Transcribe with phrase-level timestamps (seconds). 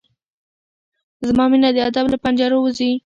[1.27, 2.91] زما مينه د ادب له پنجرو وځي